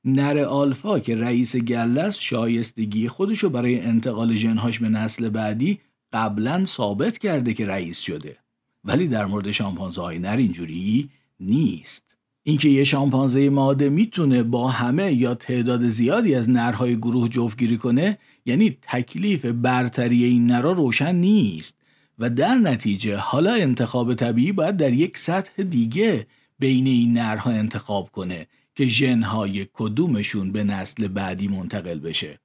[0.05, 5.81] نر آلفا که رئیس گلس شایستگی خودشو برای انتقال جنهاش به نسل بعدی
[6.13, 8.44] قبلا ثابت کرده که رئیس شده.
[8.85, 12.16] ولی در مورد شامپانزه های نر اینجوری نیست.
[12.42, 18.18] اینکه یه شامپانزه ماده می‌تونه با همه یا تعداد زیادی از نرهای گروه جفتگیری کنه
[18.47, 21.77] یعنی تکلیف برتری این نرها روشن نیست.
[22.18, 26.27] و در نتیجه حالا انتخاب طبیعی باید در یک سطح دیگه
[26.59, 32.40] بین این نرها انتخاب کنه که ژنهای کدومشون به نسل بعدی منتقل بشه.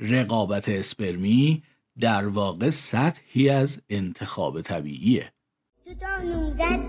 [0.00, 1.62] رقابت اسپرمی
[2.00, 5.33] در واقع سطحی از انتخاب طبیعیه.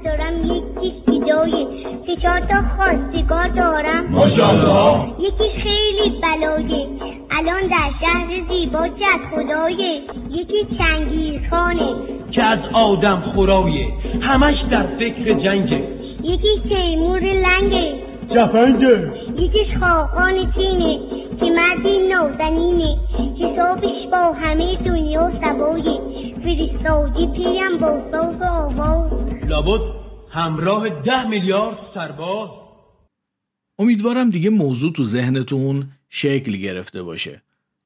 [0.03, 0.33] دارم
[0.81, 1.67] یک دیدایه
[2.05, 4.05] که چهار تا خواستگار دارم.
[4.09, 5.09] ماشاءالله.
[5.19, 6.87] یکیش خیلی بلایه.
[7.31, 10.01] الان در شهر زیبا که از خدایه.
[10.29, 11.95] یکی چنگیز خانه
[12.31, 13.87] که از آدم خورایه.
[14.21, 15.83] همش در فکر جنگه.
[16.23, 17.93] یکیش تیمور لنگه.
[18.29, 19.11] جفنگه.
[19.37, 20.99] یکیش خاقان چینه.
[21.39, 22.97] که مردی نازنینه.
[23.39, 26.14] حسابش با همه دنیا سبایه
[26.45, 29.11] فریستادی پیم با ساز و آواز.
[29.47, 29.81] لابد
[30.31, 32.49] همراه ده میلیارد سرباز.
[33.79, 37.41] امیدوارم دیگه موضوع تو ذهنتون شکل گرفته باشه.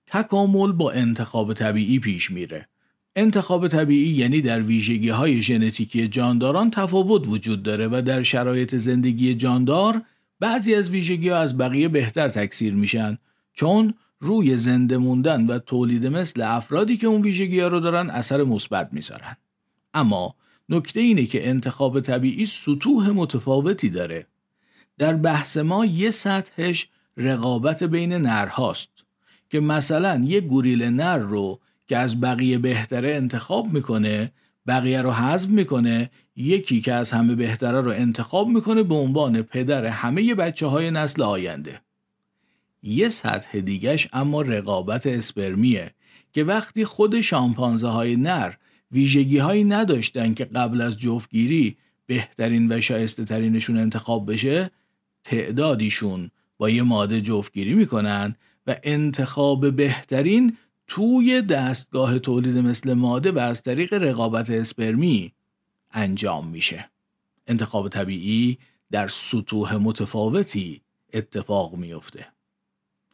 [0.08, 2.68] تکامل با انتخاب طبیعی پیش میره.
[3.16, 9.36] انتخاب طبیعی یعنی در ویژگی های ژنتیکی جانداران تفاوت وجود داره و در شرایط زندگی
[9.36, 10.02] جاندار
[10.40, 13.18] بعضی از ویژگی ها از بقیه بهتر تکثیر میشن.
[13.54, 18.44] چون روی زنده موندن و تولید مثل افرادی که اون ویژگی ها رو دارن اثر
[18.44, 19.38] مثبت می‌ذارن.
[19.94, 20.36] اما
[20.70, 24.28] نکته اینه که انتخاب طبیعی سطوح متفاوتی داره.
[24.98, 28.90] در بحث ما یه سطحش رقابت بین نرهاست
[29.50, 34.32] که مثلا یه گوریل نر رو که از بقیه بهتره انتخاب می‌کنه
[34.68, 39.86] بقیه رو حذف می‌کنه یکی که از همه بهتره رو انتخاب می‌کنه به عنوان پدر
[39.86, 41.82] همه بچه های نسل آینده.
[42.84, 45.92] یه سطح دیگش اما رقابت اسپرمیه
[46.34, 48.54] که وقتی خود شامپانزه های نر
[48.92, 54.72] ویژگی هایی نداشتن که قبل از جفتگیری بهترین و شایسته ترینشون انتخاب بشه
[55.24, 58.36] تعدادیشون با یه ماده جفتگیری می‌کنن
[58.68, 65.34] و انتخاب بهترین توی دستگاه تولید مثل ماده و از طریق رقابت اسپرمی
[65.92, 66.90] انجام میشه.
[67.48, 68.58] انتخاب طبیعی
[68.92, 70.82] در سطوح متفاوتی
[71.14, 72.26] اتفاق میفته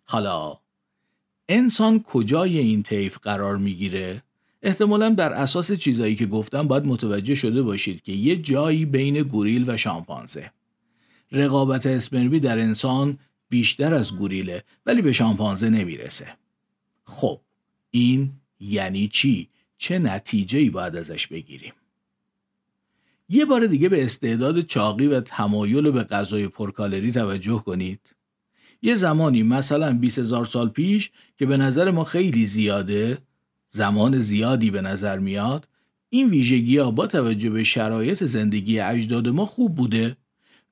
[0.06, 0.58] حالا
[1.50, 4.24] انسان کجای این طیف قرار می‌گیره
[4.62, 9.70] احتمالا بر اساس چیزایی که گفتم باید متوجه شده باشید که یه جایی بین گوریل
[9.70, 10.52] و شامپانزه
[11.32, 16.28] رقابت اسپرمی در انسان بیشتر از گوریله ولی به شامپانزه نمی‌رسه
[17.04, 17.42] خب
[17.92, 21.74] این یعنی چی؟ چه نتیجه ای باید ازش بگیریم؟
[23.30, 28.15] یه بار دیگه به استعداد چاقی و تمایل به غذای پرکالری توجه کنید.
[28.86, 33.18] یه زمانی مثلا 20 هزار سال پیش که به نظر ما خیلی زیاده
[33.68, 35.68] زمان زیادی به نظر میاد
[36.10, 40.18] این ویژگی ها با توجه به شرایط زندگی اجداد ما خوب بوده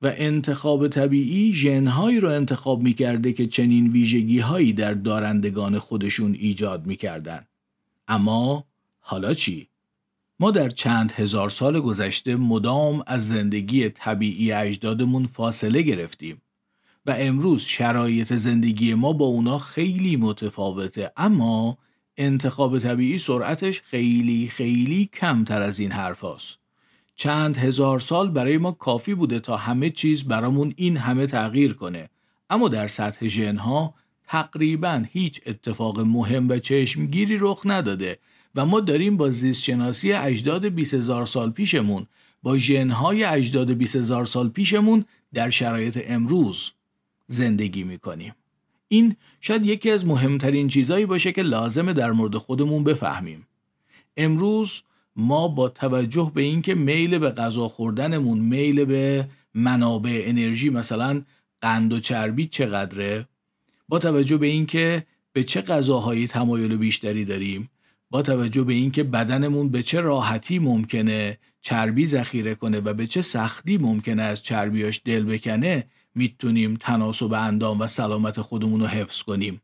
[0.02, 6.86] و انتخاب طبیعی ژنهایی رو انتخاب می‌کرده که چنین ویژگی هایی در دارندگان خودشون ایجاد
[6.86, 7.46] می‌کردن.
[8.08, 8.64] اما
[9.00, 9.68] حالا چی؟
[10.40, 16.42] ما در چند هزار سال گذشته مدام از زندگی طبیعی اجدادمون فاصله گرفتیم
[17.06, 21.78] و امروز شرایط زندگی ما با اونا خیلی متفاوته اما
[22.16, 26.24] انتخاب طبیعی سرعتش خیلی خیلی کمتر از این حرف
[27.16, 32.10] چند هزار سال برای ما کافی بوده تا همه چیز برامون این همه تغییر کنه.
[32.50, 33.94] اما در سطح ژنها
[34.28, 38.18] تقریبا هیچ اتفاق مهم و چشمگیری رخ نداده
[38.54, 42.06] و ما داریم با زیستشناسی اجداد 20 هزار سال پیشمون
[42.42, 46.70] با ژنهای اجداد 20 هزار سال پیشمون در شرایط امروز
[47.26, 48.34] زندگی می‌کنیم.
[48.88, 53.46] این شاید یکی از مهمترین چیزهایی باشه که لازمه در مورد خودمون بفهمیم.
[54.16, 54.82] امروز
[55.16, 61.22] ما با توجه به اینکه میل به غذا خوردنمون میل به منابع انرژی مثلا
[61.60, 63.28] قند و چربی چقدره؟
[63.88, 67.70] با توجه به اینکه به چه غذاهایی تمایل بیشتری داریم؟
[68.10, 73.22] با توجه به اینکه بدنمون به چه راحتی ممکنه چربی ذخیره کنه و به چه
[73.22, 79.60] سختی ممکنه از چربیاش دل بکنه می‌تونیم تناسب اندام و سلامت خودمون رو حفظ کنیم.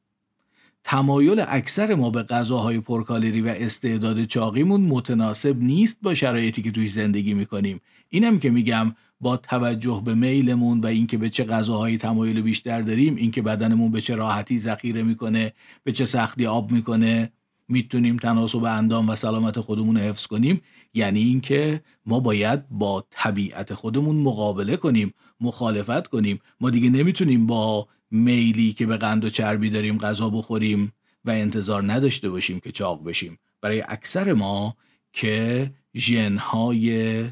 [0.84, 6.88] تمایل اکثر ما به غذاهای پرکالری و استعداد چاقیمون متناسب نیست با شرایطی که توی
[6.88, 7.80] زندگی می‌کنیم.
[8.08, 13.16] اینم که میگم با توجه به میلمون و اینکه به چه غذاهایی تمایل بیشتر داریم
[13.16, 15.52] اینکه بدنمون به چه راحتی ذخیره می‌کنه
[15.84, 17.32] به چه سختی آب می‌کنه
[17.68, 20.60] می‌تونیم تناسب اندام و سلامت خودمون رو حفظ کنیم.
[20.94, 26.40] یعنی اینکه ما باید با طبیعت خودمون مقابله کنیم مخالفت کنیم.
[26.60, 30.92] ما دیگه نمی‌تونیم با میلی که به قند و چربی داریم غذا بخوریم
[31.24, 33.38] و انتظار نداشته باشیم که چاق بشیم.
[33.60, 34.76] برای اکثر ما
[35.12, 37.24] که ژنهای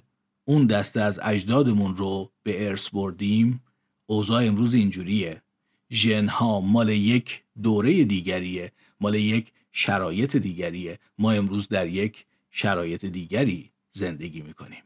[0.45, 3.63] اون دسته از اجدادمون رو به ارث بردیم
[4.07, 5.43] اوضاع امروز اینجوریه.
[5.93, 10.99] ژنها مال یک دوره دیگریه مال یک شرایط دیگریه.
[11.19, 14.83] ما امروز در یک شرایط دیگری زندگی می‌کنیم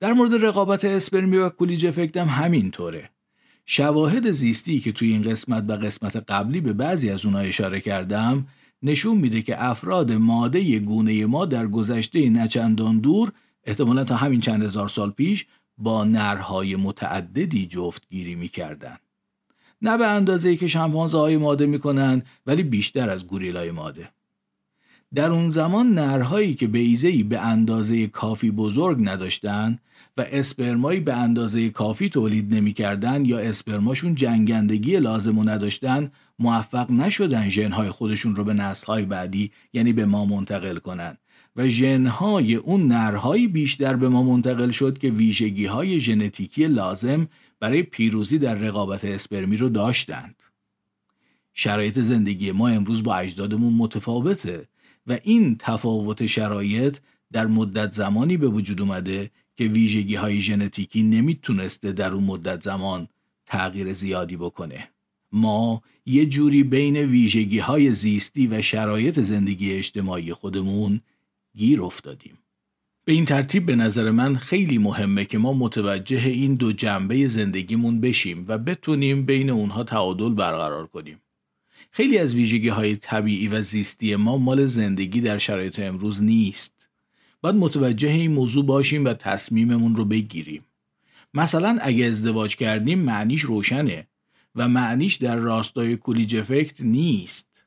[0.00, 3.10] در مورد رقابت اسپرمی و کولیج افکت هم همینطوره
[3.66, 8.46] شواهد زیستی که توی این قسمت و قسمت قبلی به بعضی از اونها اشاره کردم
[8.82, 13.32] نشون میده که افراد ماده گونه ما در گذشته نچندان دور
[13.64, 15.46] احتمالا تا همین چند هزار سال پیش
[15.78, 18.98] با نرهای متعددی جفتگیری می‌کردن.
[19.82, 24.10] نه به اندازه که شمپانزه های ماده می‌کنن ولی بیشتر از گوریلای ماده.
[25.14, 29.78] در اون زمان نرهایی که بیزهی به اندازه کافی بزرگ نداشتن
[30.16, 37.48] و اسپرمایی به اندازه کافی تولید نمی‌کردن یا اسپرماشون جنگندگی لازم و نداشتن موفق نشدن
[37.48, 41.16] ژنهای خودشون رو به نسلهای بعدی یعنی به ما منتقل کنن
[41.56, 47.28] و ژنهای اون نرهایی بیشتر به ما منتقل شد که ویژگی های ژنتیکی لازم
[47.60, 50.42] برای پیروزی در رقابت اسپرمی رو داشتند.
[51.54, 54.69] شرایط زندگی ما امروز با اجدادمون متفاوته
[55.10, 56.98] و این تفاوت شرایط
[57.32, 63.08] در مدت زمانی به وجود اومده که ویژگی های ژنتیکی نمی‌تونسته در اون مدت زمان
[63.46, 64.88] تغییر زیادی بکنه.
[65.32, 71.00] ما یه جوری بین ویژگی های زیستی و شرایط زندگی اجتماعی خودمون
[71.56, 72.38] گیر افتادیم.
[73.04, 78.00] به این ترتیب به نظر من خیلی مهمه که ما متوجه این دو جنبه زندگیمون
[78.00, 81.20] بشیم و بتونیم بین اونها تعادل برقرار کنیم.
[81.90, 86.86] خیلی از ویژگی های طبیعی و زیستی ما مال زندگی در شرایط امروز نیست.
[87.40, 90.64] باید متوجه این موضوع باشیم و تصمیممون رو بگیریم.
[91.34, 94.06] مثلا اگه ازدواج کردیم معنیش روشنه.
[94.54, 97.64] و معنیش در راستای کولیج افکت نیست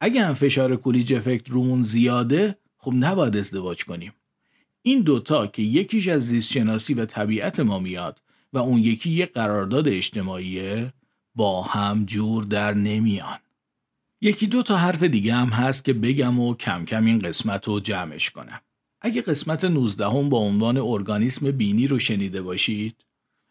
[0.00, 4.12] اگه هم فشار کولیج افکت رومون زیاده خب نباید ازدواج کنیم
[4.82, 9.88] این دوتا که یکیش از زیستشناسی و طبیعت ما میاد و اون یکی یه قرارداد
[9.88, 10.92] اجتماعیه
[11.34, 13.38] با هم جور در نمیان.
[14.20, 17.80] یکی دو تا حرف دیگه هم هست که بگم و کم کم این قسمت رو
[17.80, 18.60] جمعش کنم.
[19.00, 22.96] اگه قسمت 19 هم با عنوان ارگانیسم بینی رو شنیده باشید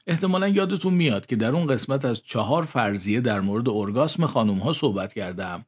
[0.08, 4.74] احتمالا یادتون میاد که در اون قسمت از چهار فرضیه در مورد ارگاسم خانوم ها
[4.74, 5.66] صحبت کردم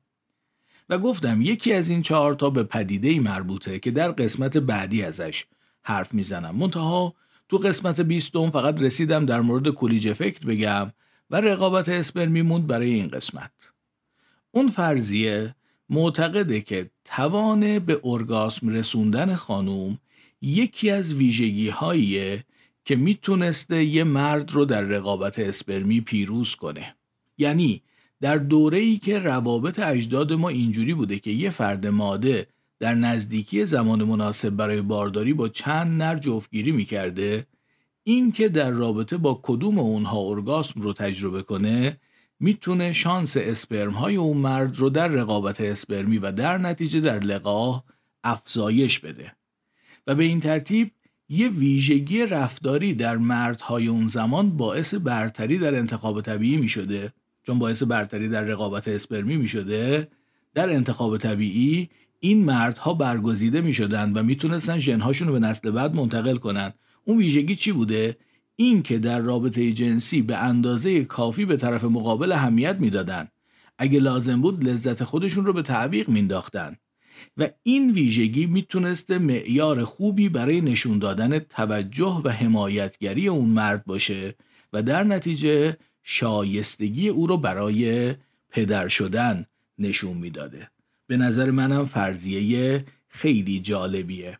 [0.90, 5.04] و گفتم یکی از این چهار تا به پدیده ای مربوطه که در قسمت بعدی
[5.04, 5.46] ازش
[5.82, 6.56] حرف می‌زنم.
[6.56, 7.14] منتها
[7.50, 10.92] تو قسمت 20 فقط رسیدم در مورد کولیج افکت بگم
[11.30, 13.52] و رقابت اسپرمی موند برای این قسمت.
[14.52, 15.56] اون فرضیه
[15.90, 19.98] معتقده که توان به ارگاسم رسوندن خانوم
[20.42, 22.44] یکی از ویژگی هاییه
[22.86, 26.96] که می‌تونسته یه مرد رو در رقابت اسپرمی پیروز کنه.
[27.38, 27.82] یعنی
[28.22, 32.48] در دوره ای که روابط اجداد ما اینجوری بوده که یه فرد ماده
[32.80, 37.46] در نزدیکی زمان مناسب برای بارداری با چند نر جفتگیری می‌کرده
[38.08, 41.98] این که در رابطه با کدوم اونها ارگاسم رو تجربه کنه
[42.40, 47.84] می‌تونه شانس اسپرم های اون مرد رو در رقابت اسپرمی و در نتیجه در لقاه
[48.24, 49.36] افزایش بده.
[50.08, 50.92] و به این ترتیب
[51.30, 57.60] یه ویژگی رفتاری در مردهای اون زمان باعث برتری در انتخاب طبیعی می شده چون
[57.60, 60.08] باعث برتری در رقابت اسپرمی می شده
[60.54, 61.90] در انتخاب طبیعی
[62.20, 66.74] این مردها برگزیده می شدن و می‌تونستن ژنهاشون رو به نسل بعد منتقل کنن.
[67.06, 68.18] اون ویژگی چی بوده؟
[68.56, 73.28] این که در رابطه جنسی به اندازه کافی به طرف مقابل اهمیت می‌دادن.
[73.78, 76.76] اگه لازم بود لذت خودشون رو به تعویق مینداختن.
[77.38, 84.36] و این ویژگی می‌تونسته معیار خوبی برای نشون دادن توجه و حمایتگری اون مرد باشه
[84.74, 88.14] و در نتیجه شایستگی او رو برای
[88.50, 89.46] پدر شدن
[89.80, 90.70] نشون می‌داده.
[91.08, 94.40] به نظر منم فرضیه خیلی جالبیه.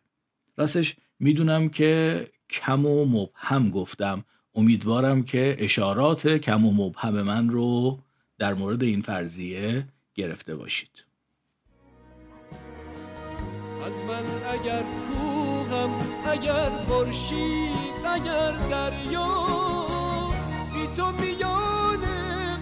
[0.56, 4.24] راستش می‌دونم که کم و مبهم گفتم.
[4.54, 7.98] امیدوارم که اشارات کم و مبهم من رو
[8.38, 11.04] در مورد این فرضیه گرفته باشید.
[13.86, 15.90] از من اگر کوهم
[16.26, 19.46] اگر خورشید اگر دریا
[20.74, 22.04] بی تو میان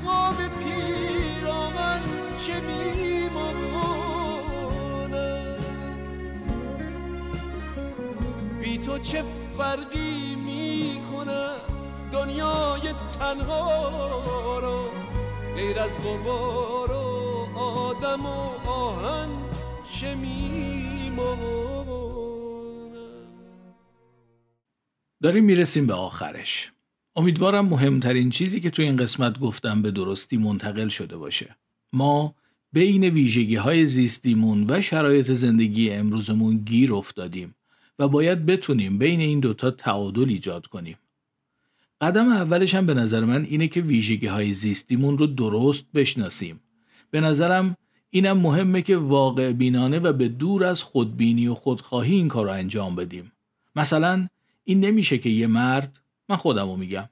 [0.05, 2.01] قاب پیرامن
[2.39, 3.95] چه میمانم
[8.61, 9.25] بی تو چه
[9.59, 11.49] فرقی می‌کنه
[12.13, 14.91] دنیای تنها رو
[15.57, 19.29] غیر از غبار و آدم و آهن
[19.93, 20.15] چه
[25.23, 26.73] داریم می‌رسیم به آخرش.
[27.17, 31.57] امیدوارم مهمترین چیزی که تو این قسمت گفتم به درستی منتقل شده باشه.
[31.93, 32.35] ما
[32.73, 37.55] بین ویژگی های زیستیمون و شرایط زندگی امروزمون گیر افتادیم.
[37.99, 40.97] و باید بتونیم بین این دوتا تعادل ایجاد کنیم.
[42.01, 46.61] قدم اولش هم به نظر من اینه که ویژگی های زیستیمون رو درست بشناسیم.
[47.11, 47.77] به نظرم
[48.11, 52.53] اینم مهمه که واقع بینانه و به دور از خودبینی و خودخواهی این کار رو
[52.53, 53.33] انجام بدیم.
[53.77, 54.29] مثلا
[54.65, 57.09] این نمیشه که یه مرد من خودم رو میگم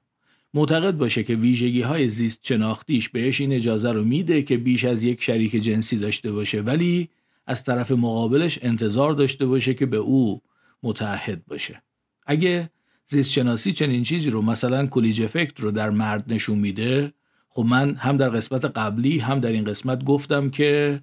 [0.55, 5.03] معتقد باشه که ویژگی های زیست شناختیش بهش این اجازه رو میده که بیش از
[5.03, 7.09] یک شریک جنسی داشته باشه ولی
[7.47, 10.43] از طرف مقابلش انتظار داشته باشه که به او
[10.83, 11.83] متعهد باشه.
[12.27, 12.71] اگه
[13.07, 17.13] زیست شناسی چنین چیزی رو مثلا کلیج افکت رو در مرد نشون میده
[17.49, 21.01] خب من هم در قسمت قبلی هم در این قسمت گفتم که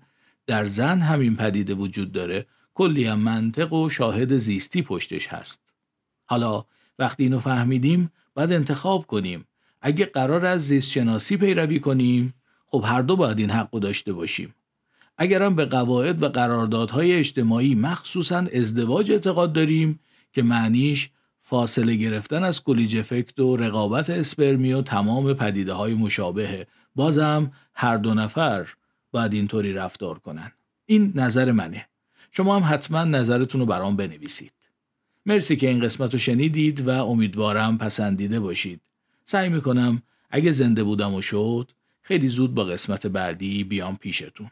[0.47, 2.45] در زن همین پدیده وجود داره.
[2.73, 5.61] کلی هم منطق و شاهد زیستی پشتش هست.
[6.25, 6.65] حالا
[6.99, 9.45] وقتی اینو فهمیدیم باید انتخاب کنیم.
[9.81, 12.33] اگه قرار از زیست شناسی پیروی کنیم
[12.67, 14.55] خب هر دو باید این حق داشته باشیم.
[15.21, 19.99] اگرم به قواعد و قراردادهای اجتماعی مخصوصا ازدواج اعتقاد داریم
[20.31, 21.09] که معنیش
[21.41, 27.97] فاصله گرفتن از کلیج افکت و رقابت اسپرمی و تمام پدیده های مشابهه بازم هر
[27.97, 28.67] دو نفر
[29.11, 30.51] باید اینطوری رفتار کنن.
[30.85, 31.85] این نظر منه.
[32.31, 34.51] شما هم حتما نظرتون رو برام بنویسید.
[35.25, 38.81] مرسی که این قسمت رو شنیدید و امیدوارم پسندیده باشید.
[39.23, 44.51] سعی می‌کنم اگه زنده بودم و شد خیلی زود با قسمت بعدی بیام پیشتون.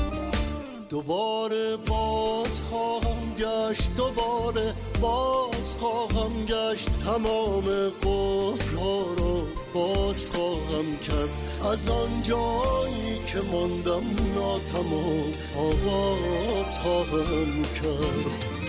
[0.91, 6.89] دوباره باز خواهم گشت دوباره باز خواهم گشت.
[7.05, 11.29] تمام قفل ها رو باز خواهم کرد.
[11.71, 14.03] از آن جایی که ماندم
[14.35, 18.60] ناتمام آواز خواهم کرد.